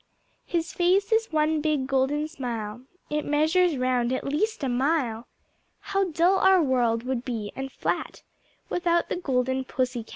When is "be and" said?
7.23-7.71